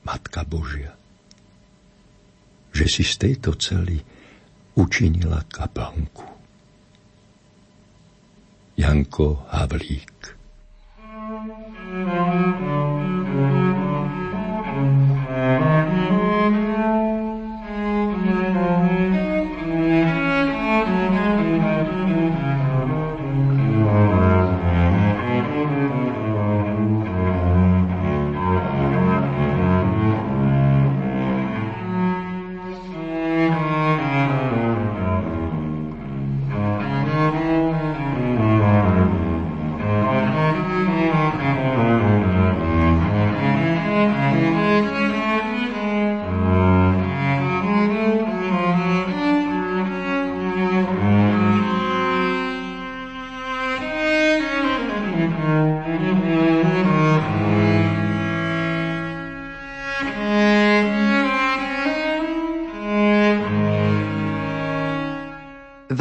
Matka 0.05 0.45
Božia, 0.45 0.93
že 2.69 2.85
si 2.85 3.01
z 3.01 3.25
tejto 3.25 3.57
cely 3.57 3.97
učinila 4.77 5.49
kaplnku. 5.49 6.29
Janko 8.77 9.49
Havlík. 9.49 10.38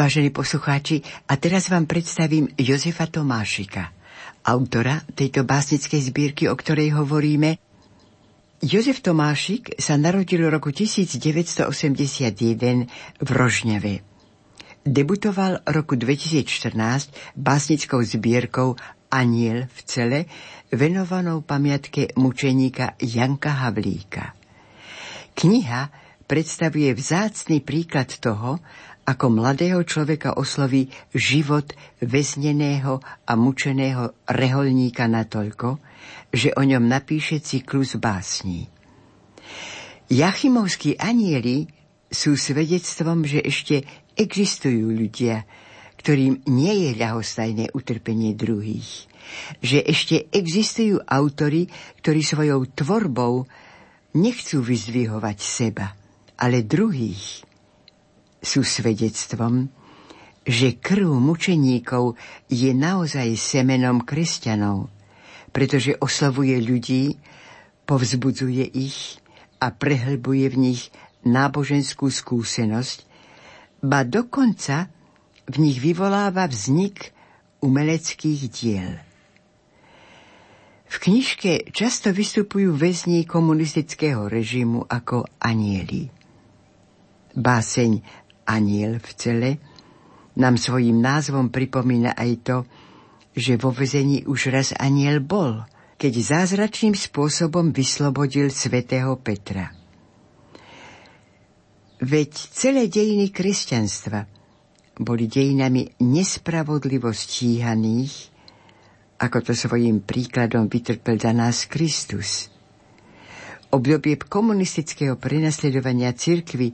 Vážení 0.09 0.33
poslucháči, 0.33 1.05
a 1.29 1.37
teraz 1.37 1.69
vám 1.69 1.85
predstavím 1.85 2.49
Jozefa 2.57 3.13
Tomášika, 3.13 3.93
autora 4.41 5.05
tejto 5.13 5.45
básnickej 5.45 6.01
zbierky, 6.01 6.49
o 6.49 6.57
ktorej 6.57 6.97
hovoríme. 6.97 7.61
Jozef 8.65 9.05
Tomášik 9.05 9.77
sa 9.77 10.01
narodil 10.01 10.49
v 10.49 10.51
roku 10.57 10.73
1981 10.73 12.89
v 13.21 13.29
Rožňave. 13.29 14.01
Debutoval 14.81 15.69
roku 15.69 15.93
2014 15.93 17.37
básnickou 17.37 18.01
zbierkou 18.01 18.81
Aniel 19.13 19.69
v 19.69 19.79
cele, 19.85 20.21
venovanou 20.73 21.45
pamiatke 21.45 22.17
mučeníka 22.17 22.97
Janka 22.97 23.61
Havlíka. 23.61 24.33
Kniha 25.37 25.93
predstavuje 26.25 26.97
vzácný 26.97 27.61
príklad 27.61 28.09
toho, 28.17 28.57
ako 29.09 29.33
mladého 29.33 29.81
človeka 29.89 30.37
osloví 30.37 30.93
život 31.17 31.73
väzneného 32.05 33.01
a 33.25 33.33
mučeného 33.33 34.29
reholníka 34.29 35.09
natoľko, 35.09 35.81
že 36.29 36.53
o 36.53 36.61
ňom 36.61 36.85
napíše 36.85 37.41
cyklus 37.41 37.97
básní. 37.97 38.69
Jachimovskí 40.13 41.01
anieli 41.01 41.65
sú 42.13 42.37
svedectvom, 42.37 43.25
že 43.25 43.41
ešte 43.41 43.85
existujú 44.13 44.93
ľudia, 44.93 45.49
ktorým 46.05 46.45
nie 46.53 46.89
je 46.89 46.91
ľahostajné 47.01 47.73
utrpenie 47.73 48.37
druhých. 48.37 49.09
Že 49.61 49.79
ešte 49.89 50.17
existujú 50.33 51.01
autory, 51.05 51.69
ktorí 52.01 52.21
svojou 52.25 52.69
tvorbou 52.73 53.49
nechcú 54.17 54.65
vyzdvihovať 54.65 55.37
seba, 55.41 55.93
ale 56.41 56.65
druhých 56.65 57.48
sú 58.39 58.63
svedectvom, 58.63 59.69
že 60.49 60.81
krv 60.81 61.13
mučeníkov 61.21 62.17
je 62.49 62.73
naozaj 62.73 63.37
semenom 63.37 64.01
kresťanov, 64.01 64.89
pretože 65.53 65.99
oslavuje 66.01 66.57
ľudí, 66.63 67.21
povzbudzuje 67.85 68.65
ich 68.73 69.21
a 69.61 69.69
prehlbuje 69.69 70.47
v 70.49 70.57
nich 70.57 70.83
náboženskú 71.27 72.09
skúsenosť, 72.09 73.05
ba 73.85 74.03
dokonca 74.07 74.89
v 75.49 75.57
nich 75.61 75.79
vyvoláva 75.81 76.49
vznik 76.49 77.13
umeleckých 77.61 78.43
diel. 78.49 78.93
V 80.89 80.97
knižke 80.97 81.69
často 81.69 82.09
vystupujú 82.09 82.73
väzni 82.73 83.29
komunistického 83.29 84.25
režimu 84.25 84.89
ako 84.89 85.29
anieli. 85.37 86.09
Báseň 87.37 88.01
Aniel 88.49 88.97
v 88.97 89.11
cele 89.13 89.51
nám 90.41 90.57
svojim 90.57 90.97
názvom 90.97 91.53
pripomína 91.53 92.17
aj 92.17 92.31
to, 92.41 92.57
že 93.37 93.61
vo 93.61 93.71
vezení 93.71 94.25
už 94.25 94.49
raz 94.49 94.73
aniel 94.73 95.21
bol, 95.21 95.63
keď 96.01 96.13
zázračným 96.17 96.97
spôsobom 96.97 97.75
vyslobodil 97.75 98.49
svätého 98.49 99.19
Petra. 99.21 99.75
Veď 101.99 102.31
celé 102.55 102.87
dejiny 102.87 103.35
kresťanstva 103.35 104.31
boli 105.03 105.27
dejinami 105.27 105.99
nespravodlivo 106.03 107.11
stíhaných, 107.11 108.31
ako 109.19 109.51
to 109.51 109.53
svojim 109.55 110.07
príkladom 110.07 110.71
vytrpel 110.71 111.19
za 111.19 111.35
nás 111.35 111.67
Kristus. 111.67 112.51
Obdobie 113.75 114.15
komunistického 114.15 115.19
prenasledovania 115.19 116.15
cirkvy 116.15 116.71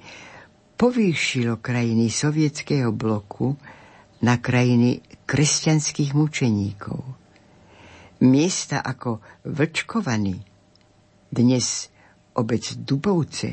povýšilo 0.74 1.62
krajiny 1.62 2.10
sovietského 2.10 2.90
bloku 2.90 3.54
na 4.22 4.38
krajiny 4.42 5.00
kresťanských 5.24 6.12
mučeníkov. 6.12 7.00
Miesta 8.24 8.80
ako 8.80 9.20
Vlčkovany, 9.44 10.36
dnes 11.28 11.90
obec 12.34 12.64
Dubovce, 12.78 13.50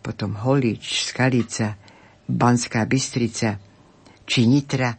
potom 0.00 0.38
Holič, 0.38 1.10
Skalica, 1.10 1.74
Banská 2.26 2.86
Bystrica 2.86 3.58
či 4.26 4.50
Nitra 4.50 4.90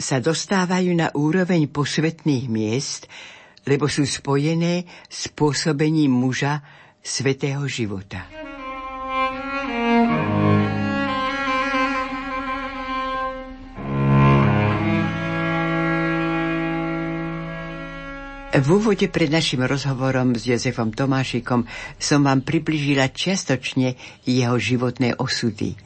sa 0.00 0.18
dostávajú 0.18 0.90
na 0.96 1.12
úroveň 1.12 1.70
posvetných 1.70 2.50
miest, 2.50 3.06
lebo 3.68 3.86
sú 3.86 4.08
spojené 4.08 4.88
s 5.06 5.28
pôsobením 5.30 6.10
muža 6.10 6.64
svetého 7.04 7.62
života. 7.68 8.39
V 18.50 18.66
úvode 18.66 19.06
pred 19.06 19.30
našim 19.30 19.62
rozhovorom 19.62 20.34
s 20.34 20.42
Jozefom 20.42 20.90
Tomášikom 20.90 21.70
som 22.02 22.26
vám 22.26 22.42
približila 22.42 23.06
čiastočne 23.06 23.94
jeho 24.26 24.58
životné 24.58 25.14
osudy. 25.22 25.78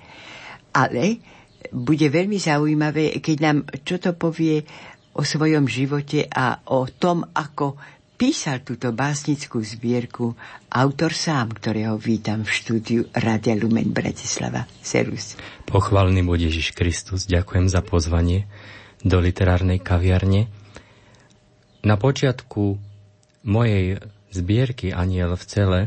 Ale 0.73 1.21
bude 1.69 2.09
veľmi 2.09 2.41
zaujímavé, 2.41 3.21
keď 3.21 3.37
nám 3.45 3.69
čo 3.85 4.01
to 4.01 4.17
povie 4.17 4.65
o 5.13 5.21
svojom 5.21 5.69
živote 5.69 6.25
a 6.25 6.65
o 6.73 6.89
tom, 6.89 7.29
ako 7.37 7.77
písal 8.17 8.65
túto 8.65 8.97
básnickú 8.97 9.61
zbierku 9.61 10.33
autor 10.73 11.13
sám, 11.13 11.53
ktorého 11.53 12.01
vítam 12.01 12.49
v 12.49 12.51
štúdiu 12.51 13.01
Radia 13.13 13.61
Lumen 13.61 13.93
Bratislava. 13.93 14.65
Serus. 14.81 15.37
Pochválny 15.69 16.25
bude 16.25 16.49
Ježiš 16.49 16.73
Kristus, 16.73 17.29
ďakujem 17.29 17.69
za 17.69 17.85
pozvanie 17.85 18.49
do 19.05 19.21
literárnej 19.21 19.85
kaviarne. 19.85 20.64
Na 21.85 22.01
počiatku 22.01 22.81
mojej 23.45 24.01
zbierky 24.33 24.89
Aniel 24.91 25.37
v 25.37 25.45
cele 25.45 25.81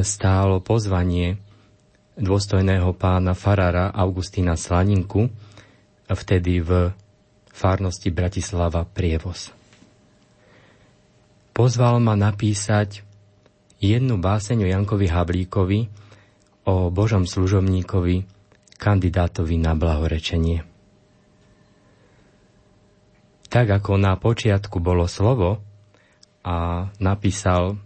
stálo 0.00 0.64
pozvanie 0.64 1.36
dôstojného 2.16 2.96
pána 2.96 3.36
farára 3.36 3.92
Augustína 3.92 4.56
Slaninku, 4.56 5.28
vtedy 6.08 6.64
v 6.64 6.96
farnosti 7.52 8.08
Bratislava 8.08 8.88
Prievoz. 8.88 9.52
Pozval 11.54 12.02
ma 12.02 12.18
napísať 12.18 13.06
jednu 13.78 14.18
báseň 14.18 14.64
o 14.64 14.70
Jankovi 14.72 15.06
Hablíkovi, 15.06 15.80
o 16.64 16.88
Božom 16.90 17.28
služobníkovi, 17.28 18.26
kandidátovi 18.80 19.60
na 19.60 19.76
blahorečenie. 19.76 20.73
Tak 23.54 23.70
ako 23.70 24.02
na 24.02 24.18
počiatku 24.18 24.82
bolo 24.82 25.06
slovo 25.06 25.62
a 26.42 26.90
napísal 26.98 27.78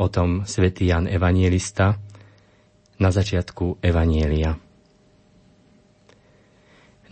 o 0.00 0.06
tom 0.08 0.48
svätý 0.48 0.88
Jan 0.88 1.04
Evangelista, 1.04 2.00
na 2.96 3.12
začiatku 3.12 3.82
Evanielia. 3.84 4.56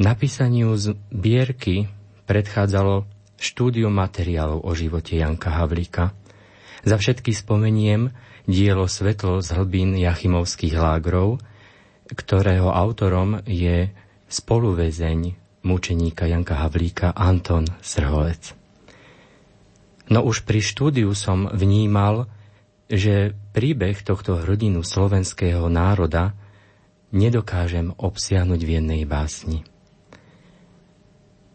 Napísaniu 0.00 0.72
zbierky 0.80 1.92
predchádzalo 2.24 3.04
štúdium 3.36 3.92
materiálov 3.92 4.64
o 4.64 4.72
živote 4.72 5.20
Janka 5.20 5.50
Havlíka. 5.60 6.16
Za 6.86 6.96
všetky 6.96 7.36
spomeniem 7.36 8.16
dielo 8.48 8.88
Svetlo 8.88 9.44
z 9.44 9.60
hlbín 9.60 9.92
Jachimovských 9.98 10.72
lágrov, 10.78 11.42
ktorého 12.08 12.72
autorom 12.72 13.44
je 13.44 13.92
spoluväzeň 14.32 15.49
mučeníka 15.62 16.24
Janka 16.26 16.56
Havlíka 16.60 17.12
Anton 17.12 17.68
Srholec. 17.84 18.56
No 20.10 20.26
už 20.26 20.42
pri 20.42 20.58
štúdiu 20.58 21.14
som 21.14 21.46
vnímal, 21.46 22.26
že 22.90 23.38
príbeh 23.54 24.02
tohto 24.02 24.42
hrdinu 24.42 24.82
slovenského 24.82 25.70
národa 25.70 26.34
nedokážem 27.14 27.94
obsiahnuť 27.94 28.60
v 28.66 28.70
jednej 28.80 29.02
básni. 29.06 29.62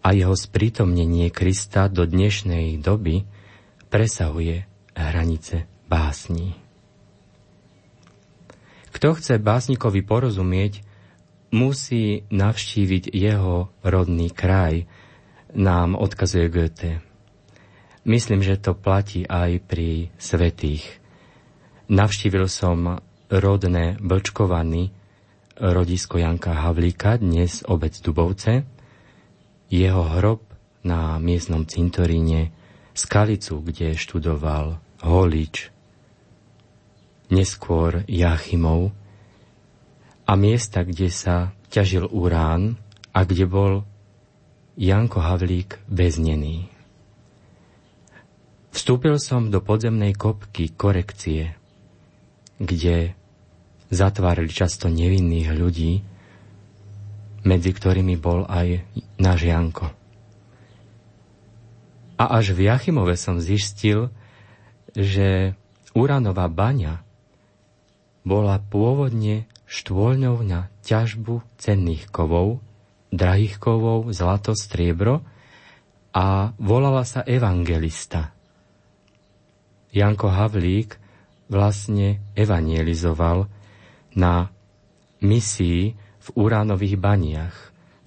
A 0.05 0.13
jeho 0.13 0.37
sprítomnenie 0.37 1.33
Krista 1.33 1.89
do 1.89 2.05
dnešnej 2.05 2.77
doby 2.79 3.25
presahuje 3.89 4.63
hranice 4.95 5.67
básní. 5.91 6.55
Kto 8.95 9.11
chce 9.19 9.35
básnikovi 9.43 10.07
porozumieť, 10.07 10.84
musí 11.55 12.27
navštíviť 12.27 13.15
jeho 13.15 13.71
rodný 13.79 14.27
kraj, 14.35 14.83
nám 15.55 15.95
odkazuje 15.95 16.51
Goethe. 16.51 16.99
Myslím, 18.03 18.43
že 18.43 18.59
to 18.59 18.75
platí 18.75 19.23
aj 19.23 19.63
pri 19.63 20.11
svetých. 20.19 20.83
Navštívil 21.87 22.51
som 22.51 22.99
rodné 23.31 23.95
Blčkovany, 24.03 24.91
rodisko 25.55 26.19
Janka 26.19 26.53
Havlíka, 26.53 27.17
dnes 27.17 27.63
obec 27.63 27.95
Dubovce, 28.03 28.67
jeho 29.71 30.03
hrob 30.19 30.43
na 30.83 31.17
miestnom 31.17 31.63
cintoríne, 31.63 32.51
Skalicu, 32.95 33.59
kde 33.59 33.97
študoval 33.97 34.79
Holič, 35.03 35.71
neskôr 37.27 38.07
Jachimov 38.07 38.95
a 40.25 40.33
miesta, 40.33 40.81
kde 40.81 41.13
sa 41.13 41.53
ťažil 41.69 42.09
urán 42.09 42.81
a 43.13 43.21
kde 43.23 43.45
bol 43.45 43.73
Janko 44.75 45.21
Havlík 45.21 45.85
väznený. 45.88 46.67
Vstúpil 48.75 49.15
som 49.23 49.47
do 49.47 49.63
podzemnej 49.63 50.11
kopky 50.19 50.75
korekcie, 50.75 51.55
kde 52.59 53.15
zatvárali 53.88 54.51
často 54.51 54.91
nevinných 54.91 55.49
ľudí, 55.55 56.03
medzi 57.45 57.71
ktorými 57.71 58.19
bol 58.19 58.43
aj 58.49 58.83
náš 59.15 59.39
Janko. 59.47 59.88
A 62.19 62.35
až 62.35 62.51
v 62.51 62.67
Jachimove 62.67 63.15
som 63.15 63.39
zistil, 63.39 64.11
že 64.91 65.55
Uranová 65.95 66.51
baňa 66.51 67.03
bola 68.27 68.59
pôvodne 68.59 69.47
štôľňou 69.75 70.39
na 70.47 70.71
ťažbu 70.88 71.43
cenných 71.59 72.07
kovov, 72.07 72.63
drahých 73.11 73.59
kovov, 73.59 74.07
zlato, 74.15 74.55
striebro 74.55 75.19
a 76.15 76.55
volala 76.55 77.03
sa 77.03 77.27
Evangelista. 77.27 78.31
Janko 79.91 80.31
Havlík 80.31 80.95
vlastne 81.51 82.23
evangelizoval 82.39 83.51
na 84.15 84.47
misii 85.19 85.95
v 85.99 86.27
uránových 86.39 86.95
baniach, 86.95 87.55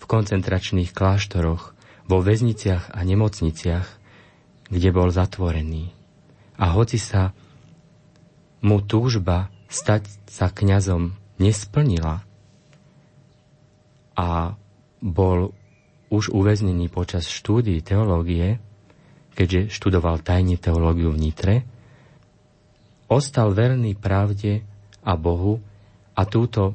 v 0.00 0.04
koncentračných 0.08 0.96
kláštoroch, 0.96 1.76
vo 2.08 2.18
väzniciach 2.24 2.96
a 2.96 3.00
nemocniciach, 3.04 3.88
kde 4.72 4.88
bol 4.88 5.12
zatvorený. 5.12 5.92
A 6.56 6.72
hoci 6.72 6.96
sa 6.96 7.36
mu 8.64 8.80
túžba 8.80 9.52
stať 9.68 10.08
sa 10.26 10.48
kňazom 10.48 11.17
nesplnila, 11.38 12.28
a 14.18 14.58
bol 14.98 15.54
už 16.10 16.34
uväznený 16.34 16.90
počas 16.90 17.30
štúdií 17.30 17.78
teológie, 17.86 18.58
keďže 19.38 19.70
študoval 19.70 20.26
tajne 20.26 20.58
teológiu 20.58 21.14
v 21.14 21.22
Nitre, 21.22 21.56
ostal 23.06 23.54
verný 23.54 23.94
pravde 23.94 24.66
a 25.06 25.14
Bohu 25.14 25.62
a 26.18 26.26
túto 26.26 26.74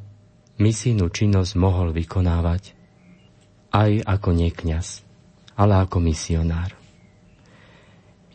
misijnú 0.56 1.12
činnosť 1.12 1.52
mohol 1.60 1.92
vykonávať 1.92 2.72
aj 3.76 3.92
ako 4.08 4.30
nekňaz, 4.32 5.04
ale 5.60 5.84
ako 5.84 6.00
misionár. 6.00 6.72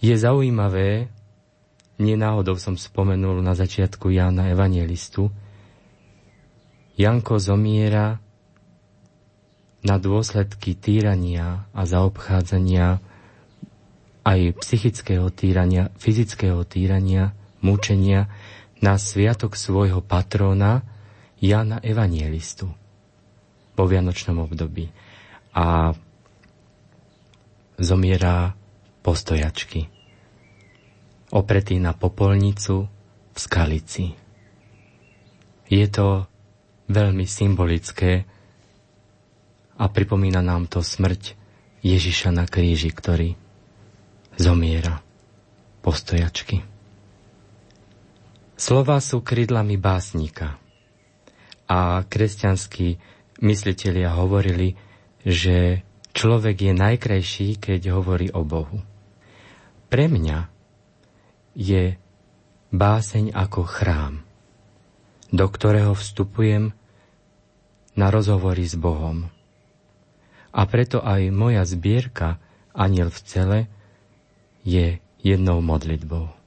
Je 0.04 0.12
zaujímavé, 0.12 1.08
nenáhodou 1.96 2.60
som 2.60 2.76
spomenul 2.76 3.40
na 3.40 3.56
začiatku 3.56 4.12
Jána 4.12 4.52
Evangelistu, 4.52 5.32
Janko 6.98 7.38
zomiera 7.38 8.18
na 9.86 9.96
dôsledky 10.02 10.74
týrania 10.74 11.70
a 11.70 11.86
zaobchádzania 11.86 12.98
aj 14.26 14.40
psychického 14.58 15.30
týrania, 15.30 15.94
fyzického 15.94 16.66
týrania, 16.66 17.38
mučenia 17.62 18.26
na 18.82 18.98
sviatok 18.98 19.54
svojho 19.54 20.02
patróna 20.02 20.82
Jana 21.38 21.78
Evangelistu 21.78 22.66
po 23.78 23.86
Vianočnom 23.86 24.42
období. 24.42 24.90
A 25.54 25.94
zomiera 27.78 28.58
postojačky, 29.06 29.86
opretý 31.30 31.78
na 31.78 31.94
popolnicu 31.94 32.90
v 33.30 33.38
Skalici. 33.38 34.06
Je 35.70 35.86
to 35.86 36.26
veľmi 36.88 37.24
symbolické 37.28 38.24
a 39.78 39.84
pripomína 39.86 40.42
nám 40.42 40.66
to 40.66 40.82
smrť 40.82 41.38
Ježiša 41.84 42.34
na 42.34 42.48
kríži, 42.48 42.90
ktorý 42.90 43.38
zomiera 44.34 45.04
postojačky. 45.84 46.66
Slova 48.58 48.98
sú 48.98 49.22
krydlami 49.22 49.78
básnika 49.78 50.58
a 51.70 52.02
kresťanskí 52.02 52.98
myslitelia 53.38 54.18
hovorili, 54.18 54.74
že 55.22 55.86
človek 56.10 56.66
je 56.66 56.72
najkrajší, 56.74 57.48
keď 57.62 57.94
hovorí 57.94 58.34
o 58.34 58.42
Bohu. 58.42 58.82
Pre 59.86 60.04
mňa 60.10 60.38
je 61.54 61.94
báseň 62.74 63.30
ako 63.30 63.62
chrám, 63.62 64.14
do 65.30 65.46
ktorého 65.46 65.94
vstupujem 65.94 66.74
na 67.98 68.14
rozhovory 68.14 68.62
s 68.62 68.78
Bohom. 68.78 69.26
A 70.54 70.62
preto 70.70 71.02
aj 71.02 71.34
moja 71.34 71.66
zbierka 71.66 72.38
Aniel 72.70 73.10
v 73.10 73.20
cele 73.26 73.58
je 74.62 75.02
jednou 75.18 75.58
modlitbou. 75.58 76.37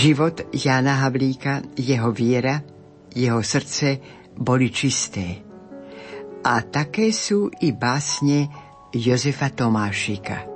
Život 0.00 0.48
Jána 0.56 0.96
Havlíka, 1.04 1.60
jeho 1.76 2.08
viera, 2.08 2.64
jeho 3.12 3.44
srdce 3.44 4.00
boli 4.32 4.72
čisté. 4.72 5.44
A 6.40 6.64
také 6.64 7.12
sú 7.12 7.52
i 7.60 7.68
básne 7.76 8.48
Jozefa 8.96 9.52
Tomášika. 9.52 10.49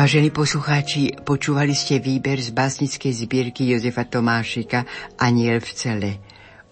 Vážení 0.00 0.32
poslucháči, 0.32 1.12
počúvali 1.28 1.76
ste 1.76 2.00
výber 2.00 2.40
z 2.40 2.56
básnickej 2.56 3.12
zbierky 3.20 3.68
Jozefa 3.68 4.08
Tomášika 4.08 4.88
Aniel 5.20 5.60
v 5.60 5.70
cele. 5.76 6.10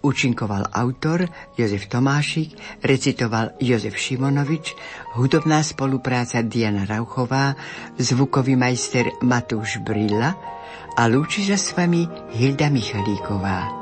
Učinkoval 0.00 0.72
autor 0.72 1.28
Jozef 1.52 1.92
Tomášik, 1.92 2.56
recitoval 2.80 3.52
Jozef 3.60 4.00
Šimonovič, 4.00 4.72
hudobná 5.20 5.60
spolupráca 5.60 6.40
Diana 6.40 6.88
Rauchová, 6.88 7.52
zvukový 8.00 8.56
majster 8.56 9.12
Matúš 9.20 9.76
Brilla 9.84 10.32
a 10.96 11.04
lúči 11.04 11.44
sa 11.44 11.60
s 11.60 11.76
vami 11.76 12.08
Hilda 12.32 12.72
Michalíková. 12.72 13.77